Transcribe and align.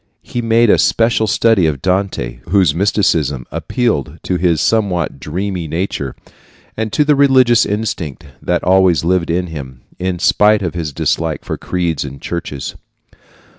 He 0.23 0.41
made 0.41 0.71
a 0.71 0.79
special 0.79 1.27
study 1.27 1.67
of 1.67 1.79
Dante, 1.79 2.39
whose 2.49 2.73
mysticism 2.73 3.45
appealed 3.51 4.17
to 4.23 4.37
his 4.37 4.59
somewhat 4.59 5.19
dreamy 5.19 5.67
nature, 5.67 6.15
and 6.75 6.91
to 6.91 7.05
the 7.05 7.15
religious 7.15 7.67
instinct 7.67 8.25
that 8.41 8.63
always 8.63 9.05
lived 9.05 9.29
in 9.29 9.45
him, 9.45 9.81
in 9.99 10.17
spite 10.17 10.63
of 10.63 10.73
his 10.73 10.91
dislike 10.91 11.45
for 11.45 11.55
creeds 11.55 12.03
and 12.03 12.19
churches. 12.19 12.73